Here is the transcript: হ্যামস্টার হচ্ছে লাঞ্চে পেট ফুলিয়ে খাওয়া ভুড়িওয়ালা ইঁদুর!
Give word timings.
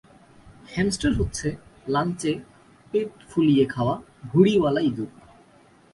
হ্যামস্টার 0.73 1.11
হচ্ছে 1.13 1.47
লাঞ্চে 1.87 2.31
পেট 2.93 3.09
ফুলিয়ে 3.29 3.65
খাওয়া 3.65 3.95
ভুড়িওয়ালা 4.25 4.81
ইঁদুর! 4.81 5.09